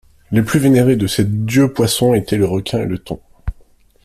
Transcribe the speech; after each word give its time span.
Les 0.31 0.41
plus 0.41 0.57
vénérés 0.59 0.95
de 0.95 1.05
ces 1.05 1.23
dieux-poissons 1.25 2.15
étaient 2.15 2.35
le 2.35 2.47
requin 2.47 2.79
et 2.79 2.87
le 2.87 2.97
thon. 2.97 3.19